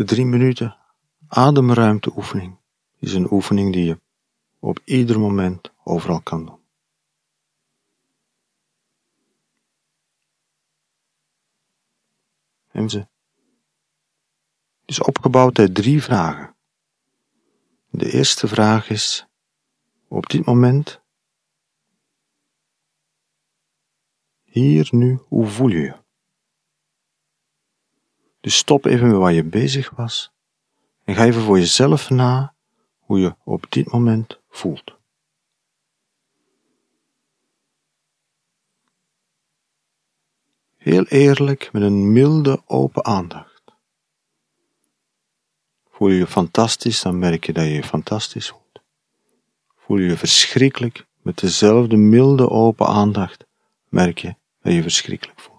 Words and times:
De 0.00 0.06
drie 0.06 0.24
minuten 0.24 0.76
ademruimteoefening 1.28 2.58
is 2.98 3.12
een 3.12 3.32
oefening 3.32 3.72
die 3.72 3.84
je 3.84 4.00
op 4.58 4.80
ieder 4.84 5.20
moment 5.20 5.72
overal 5.84 6.20
kan 6.20 6.46
doen. 6.46 6.58
En 12.68 12.90
ze 12.90 13.06
is 14.84 15.02
opgebouwd 15.02 15.58
uit 15.58 15.74
drie 15.74 16.02
vragen. 16.02 16.56
De 17.90 18.12
eerste 18.12 18.48
vraag 18.48 18.90
is: 18.90 19.26
op 20.08 20.28
dit 20.28 20.44
moment, 20.44 21.00
hier 24.42 24.88
nu, 24.90 25.18
hoe 25.28 25.46
voel 25.46 25.68
je 25.68 25.78
je? 25.78 25.94
Dus 28.40 28.56
stop 28.56 28.84
even 28.84 29.08
met 29.08 29.16
waar 29.16 29.32
je 29.32 29.44
bezig 29.44 29.90
was 29.90 30.32
en 31.04 31.14
ga 31.14 31.24
even 31.24 31.42
voor 31.42 31.58
jezelf 31.58 32.10
na 32.10 32.54
hoe 32.98 33.20
je 33.20 33.34
op 33.44 33.66
dit 33.68 33.92
moment 33.92 34.38
voelt. 34.48 34.98
Heel 40.76 41.04
eerlijk 41.04 41.72
met 41.72 41.82
een 41.82 42.12
milde 42.12 42.62
open 42.66 43.04
aandacht. 43.04 43.62
Voel 45.90 46.08
je 46.08 46.18
je 46.18 46.26
fantastisch, 46.26 47.02
dan 47.02 47.18
merk 47.18 47.44
je 47.44 47.52
dat 47.52 47.64
je 47.64 47.70
je 47.70 47.82
fantastisch 47.82 48.48
voelt. 48.48 48.80
Voel 49.76 49.98
je 49.98 50.08
je 50.08 50.16
verschrikkelijk, 50.16 51.06
met 51.22 51.38
dezelfde 51.38 51.96
milde 51.96 52.50
open 52.50 52.86
aandacht 52.86 53.46
merk 53.88 54.18
je 54.18 54.34
dat 54.62 54.72
je 54.72 54.82
verschrikkelijk 54.82 55.40
voelt. 55.40 55.49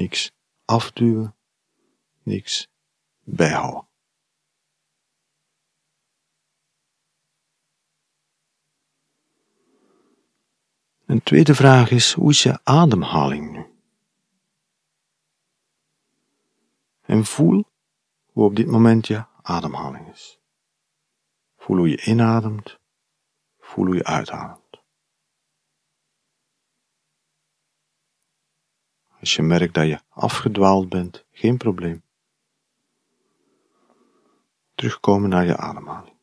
Niks 0.00 0.32
afduwen, 0.64 1.36
niks 2.22 2.68
bijhouden. 3.24 3.88
Een 11.06 11.22
tweede 11.22 11.54
vraag 11.54 11.90
is, 11.90 12.12
hoe 12.12 12.30
is 12.30 12.42
je 12.42 12.60
ademhaling 12.64 13.50
nu? 13.50 13.66
En 17.00 17.24
voel 17.24 17.64
hoe 18.32 18.44
op 18.44 18.56
dit 18.56 18.66
moment 18.66 19.06
je 19.06 19.24
ademhaling 19.42 20.08
is. 20.08 20.40
Voel 21.56 21.76
hoe 21.76 21.88
je 21.88 22.04
inademt, 22.04 22.78
voel 23.58 23.86
hoe 23.86 23.94
je 23.94 24.04
uitademt. 24.04 24.59
Als 29.20 29.34
je 29.36 29.42
merkt 29.42 29.74
dat 29.74 29.86
je 29.86 30.00
afgedwaald 30.08 30.88
bent, 30.88 31.24
geen 31.32 31.56
probleem. 31.56 32.02
Terugkomen 34.74 35.28
naar 35.28 35.46
je 35.46 35.56
ademhaling. 35.56 36.16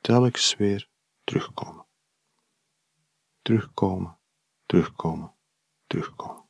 Telkens 0.00 0.56
weer 0.56 0.88
terugkomen. 1.24 1.86
Terugkomen, 3.42 4.18
terugkomen, 4.66 5.32
terugkomen. 5.86 6.41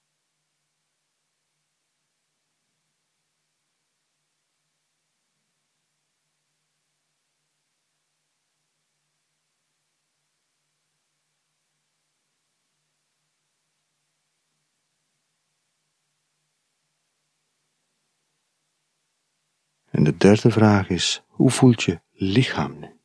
En 20.02 20.10
de 20.10 20.16
derde 20.16 20.50
vraag 20.50 20.88
is, 20.88 21.22
hoe 21.26 21.50
voelt 21.50 21.82
je 21.82 22.00
lichaam 22.12 22.78
nu? 22.78 23.00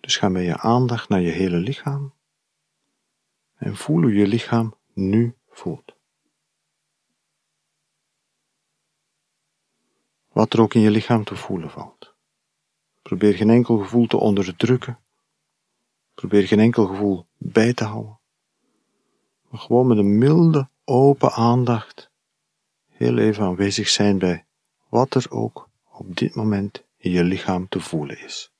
Dus 0.00 0.16
ga 0.16 0.28
met 0.28 0.44
je 0.44 0.58
aandacht 0.58 1.08
naar 1.08 1.20
je 1.20 1.30
hele 1.30 1.56
lichaam 1.56 2.14
en 3.54 3.76
voel 3.76 4.00
hoe 4.00 4.14
je 4.14 4.26
lichaam 4.26 4.74
nu 4.92 5.36
voelt. 5.48 5.96
Wat 10.28 10.52
er 10.52 10.60
ook 10.60 10.74
in 10.74 10.80
je 10.80 10.90
lichaam 10.90 11.24
te 11.24 11.36
voelen 11.36 11.70
valt. 11.70 12.14
Probeer 13.02 13.34
geen 13.34 13.50
enkel 13.50 13.78
gevoel 13.78 14.06
te 14.06 14.16
onderdrukken. 14.16 14.98
Probeer 16.14 16.46
geen 16.46 16.60
enkel 16.60 16.86
gevoel 16.86 17.26
bij 17.38 17.74
te 17.74 17.84
houden. 17.84 18.20
Maar 19.48 19.60
gewoon 19.60 19.86
met 19.86 19.98
een 19.98 20.18
milde, 20.18 20.68
open 20.84 21.32
aandacht 21.32 22.10
heel 22.88 23.18
even 23.18 23.44
aanwezig 23.44 23.88
zijn 23.88 24.18
bij 24.18 24.46
wat 24.92 25.14
er 25.14 25.26
ook 25.30 25.68
op 25.92 26.16
dit 26.16 26.34
moment 26.34 26.84
in 26.96 27.10
je 27.10 27.24
lichaam 27.24 27.68
te 27.68 27.80
voelen 27.80 28.18
is. 28.18 28.51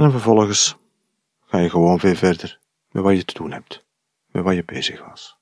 En 0.00 0.10
vervolgens 0.10 0.76
ga 1.40 1.58
je 1.58 1.70
gewoon 1.70 1.98
weer 1.98 2.16
verder 2.16 2.60
met 2.90 3.02
wat 3.02 3.16
je 3.16 3.24
te 3.24 3.34
doen 3.34 3.52
hebt, 3.52 3.84
met 4.26 4.44
wat 4.44 4.54
je 4.54 4.64
bezig 4.64 5.06
was. 5.06 5.39